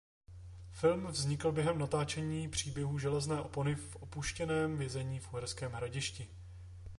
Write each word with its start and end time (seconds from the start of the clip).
Film 0.71 1.07
vznikl 1.07 1.51
během 1.51 1.77
natáčení 1.79 2.49
Příběhů 2.49 2.99
železné 2.99 3.41
opony 3.41 3.75
v 3.75 3.95
opuštěném 3.95 4.77
vězení 4.77 5.19
v 5.19 5.33
Uherském 5.33 5.71
Hradišti. 5.71 6.27